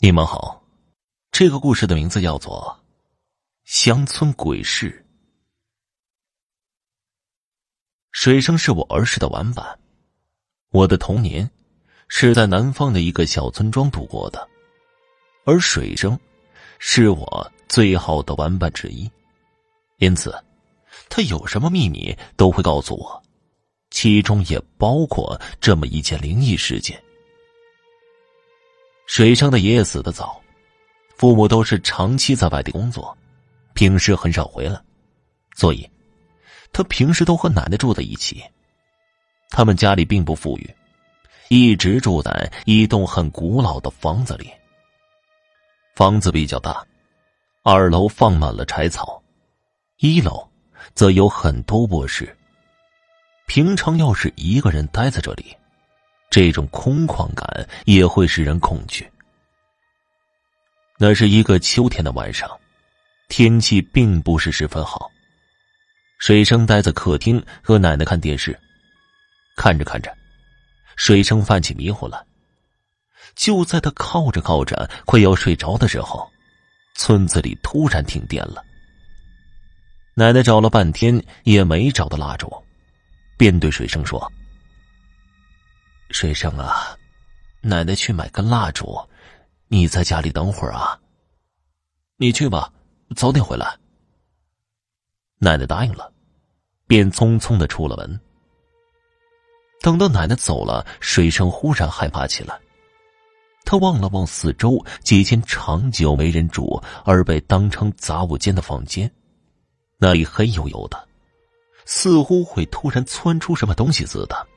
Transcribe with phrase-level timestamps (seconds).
[0.00, 0.62] 你们好，
[1.32, 2.80] 这个故事的名字叫做
[3.64, 5.04] 《乡村鬼事》。
[8.12, 9.76] 水生是我儿时的玩伴，
[10.70, 11.50] 我的童年
[12.06, 14.48] 是在南方的一个小村庄度过的，
[15.44, 16.16] 而水生
[16.78, 19.10] 是我最好的玩伴之一，
[19.96, 20.32] 因此
[21.08, 23.20] 他有什么秘密都会告诉我，
[23.90, 27.02] 其中也包括这么一件灵异事件。
[29.08, 30.38] 水生的爷爷死的早，
[31.16, 33.16] 父母都是长期在外地工作，
[33.72, 34.78] 平时很少回来，
[35.56, 35.90] 所以，
[36.74, 38.44] 他平时都和奶奶住在一起。
[39.48, 40.70] 他们家里并不富裕，
[41.48, 44.50] 一直住在一栋很古老的房子里。
[45.96, 46.86] 房子比较大，
[47.62, 49.20] 二楼放满了柴草，
[49.96, 50.46] 一楼
[50.94, 52.36] 则有很多卧室。
[53.46, 55.56] 平常要是一个人待在这里。
[56.30, 59.10] 这种空旷感也会使人恐惧。
[60.98, 62.50] 那是一个秋天的晚上，
[63.28, 65.10] 天气并不是十分好。
[66.18, 68.58] 水生待在客厅和奶奶看电视，
[69.56, 70.12] 看着看着，
[70.96, 72.26] 水生犯起迷糊了。
[73.36, 76.28] 就在他靠着靠着快要睡着的时候，
[76.96, 78.64] 村子里突然停电了。
[80.14, 82.52] 奶奶找了半天也没找到蜡烛，
[83.36, 84.30] 便对水生说。
[86.10, 86.96] 水生啊，
[87.60, 88.98] 奶奶去买根蜡烛，
[89.68, 90.98] 你在家里等会儿啊。
[92.16, 92.72] 你去吧，
[93.14, 93.78] 早点回来。
[95.38, 96.12] 奶奶答应了，
[96.86, 98.20] 便匆匆的出了门。
[99.80, 102.58] 等到奶奶走了，水生忽然害怕起来。
[103.64, 109.12] 他望了望四周几间长久没人住而被当成杂物间的房间，
[109.98, 111.06] 那里黑黝黝的，
[111.84, 114.48] 似乎会突然窜出什么东西似的。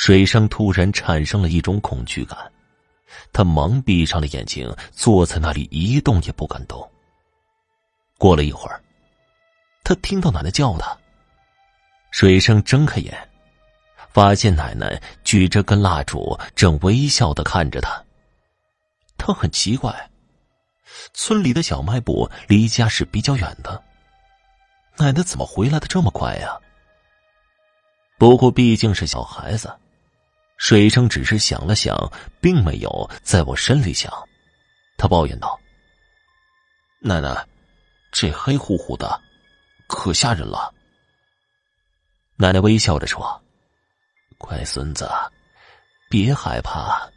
[0.00, 2.50] 水生突然产生了一种恐惧感，
[3.34, 6.90] 他忙闭上了眼睛，坐在那里一动也不敢动。
[8.16, 8.82] 过了一会儿，
[9.84, 10.96] 他听到奶奶叫他。
[12.12, 13.14] 水生睁开眼，
[14.08, 18.02] 发现奶奶举着根蜡烛，正微笑的看着他。
[19.18, 20.10] 他很奇怪，
[21.12, 23.84] 村里的小卖部离家是比较远的，
[24.96, 26.58] 奶奶怎么回来的这么快呀？
[28.16, 29.70] 不过毕竟是小孩子，
[30.60, 31.96] 水生只是想了想，
[32.38, 34.12] 并没有在我身里想。
[34.98, 35.58] 他抱怨道
[37.00, 37.48] ：“奶奶，
[38.12, 39.18] 这黑乎乎的，
[39.88, 40.72] 可吓人了。”
[42.36, 43.42] 奶奶微笑着说
[44.36, 45.10] ：“乖孙子，
[46.10, 47.10] 别害怕，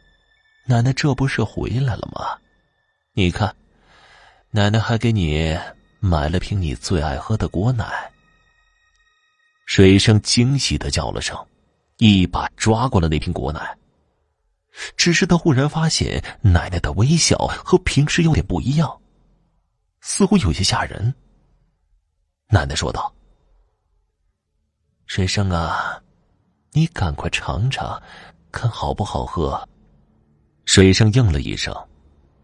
[0.64, 2.38] 奶奶这不是回来了吗？
[3.12, 3.54] 你看，
[4.52, 5.54] 奶奶还给你
[6.00, 8.10] 买了瓶你最爱喝的果奶。”
[9.66, 11.36] 水生惊喜的叫了声，
[11.98, 13.76] 一把抓过了那瓶果奶。
[14.96, 19.00] 只是他忽然发现奶奶的微笑和平时有点不一样，
[20.00, 21.14] 似乎有些吓人。
[22.48, 23.14] 奶奶说道
[25.06, 26.02] ：“水生啊，
[26.72, 28.02] 你赶快尝尝，
[28.50, 29.68] 看好不好喝。”
[30.66, 31.72] 水生应了一声，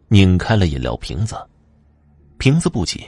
[0.09, 1.37] 拧开了饮料瓶子，
[2.39, 3.03] 瓶子不紧，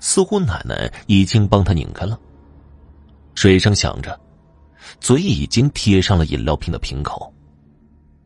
[0.00, 2.20] 似乎奶奶已经帮他拧开了。
[3.34, 4.20] 水生想着，
[5.00, 7.32] 嘴已经贴上了饮料瓶的瓶口，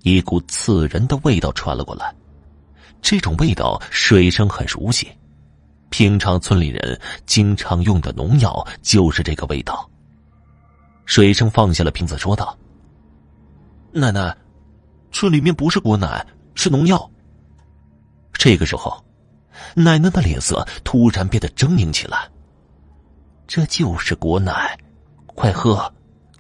[0.03, 2.15] 一股刺人的味道传了过来。
[3.01, 5.09] 这种味道，水生很熟悉，
[5.91, 9.89] 平常村里人经常用的农药就是这个味道。
[11.05, 12.57] 水生放下了瓶子，说道
[13.93, 14.37] ：“奶奶，
[15.11, 16.25] 这里面不是果奶，
[16.55, 17.11] 是农药。”
[18.33, 19.05] 这个时候，
[19.75, 22.29] 奶奶的脸色突然变得狰狞起来。
[23.47, 24.79] 这就是果奶。
[25.35, 25.93] 快喝，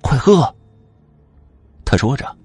[0.02, 0.54] 快喝！
[1.84, 2.36] 他说着，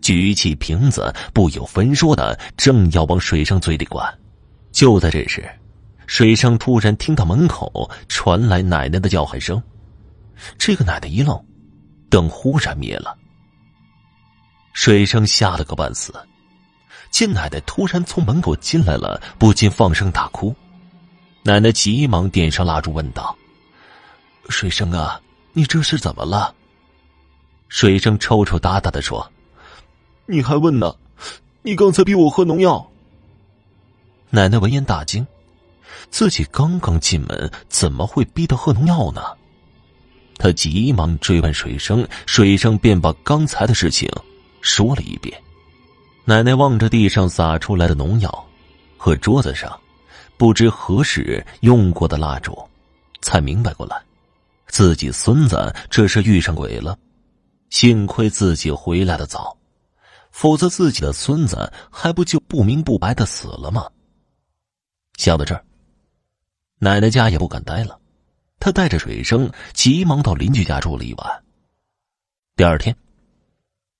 [0.00, 4.06] 举起瓶子，不由分说的正要往水生嘴里灌。
[4.70, 5.46] 就在这时，
[6.06, 9.62] 水生突然听到门口传来奶奶的叫喊声。
[10.56, 11.44] 这个奶奶一愣，
[12.08, 13.16] 灯忽然灭了。
[14.72, 16.14] 水生吓了个半死，
[17.10, 20.54] 见奶奶突然从门口进来了，不禁放声大哭。
[21.42, 23.36] 奶奶急忙点上蜡烛，问道
[24.48, 25.20] ：“水生啊！”
[25.54, 26.54] 你这是怎么了？
[27.68, 29.30] 水生抽抽搭搭的说
[30.26, 30.94] ：“你还问呢？
[31.62, 32.90] 你刚才逼我喝农药。”
[34.30, 35.26] 奶奶闻言大惊，
[36.10, 39.22] 自己刚刚进门，怎么会逼他喝农药呢？
[40.38, 44.08] 他急忙追问水生，水生便把刚才的事情
[44.60, 45.34] 说了一遍。
[46.24, 48.46] 奶奶望着地上洒出来的农药
[48.98, 49.78] 和桌子上
[50.36, 52.56] 不知何时用过的蜡烛，
[53.22, 53.96] 才明白过来。
[54.66, 56.98] 自己孙子这是遇上鬼了，
[57.70, 59.56] 幸亏自己回来的早，
[60.30, 63.88] 否则自己的孙子还不就不明不白的死了吗？
[65.16, 65.64] 想到这儿，
[66.78, 67.98] 奶奶家也不敢待了，
[68.60, 71.44] 她带着水生急忙到邻居家住了一晚。
[72.54, 72.94] 第二天，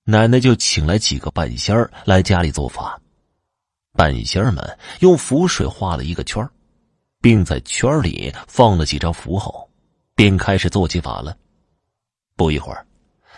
[0.03, 2.99] 奶奶就请来几个半仙儿来家里做法。
[3.93, 6.47] 半仙儿们用符水画了一个圈
[7.19, 9.67] 并在圈里放了几张符后，
[10.13, 11.35] 便开始做起法了。
[12.35, 12.85] 不一会儿，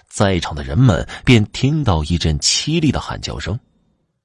[0.10, 3.58] 在场的人们便听到一阵凄厉的喊叫声，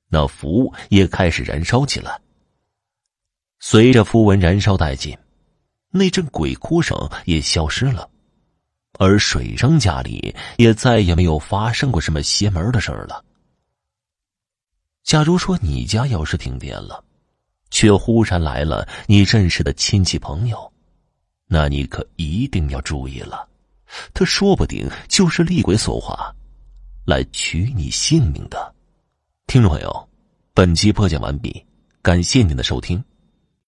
[0.09, 2.21] 那符也开始燃烧起来。
[3.61, 5.17] 随着符文燃烧殆尽，
[5.91, 8.09] 那阵鬼哭声也消失了，
[8.99, 13.25] 而水生家里也再也没有发生过什么邪门的事儿了。
[15.03, 17.05] 假如说你家要是停电了，
[17.71, 20.73] 却忽然来了你认识的亲戚朋友，
[21.47, 23.47] 那你可一定要注意了，
[24.13, 26.35] 他说不定就是厉鬼所化，
[27.07, 28.75] 来取你性命的。
[29.47, 30.09] 听众朋友，
[30.53, 31.65] 本集播讲完毕，
[32.03, 33.03] 感谢您的收听。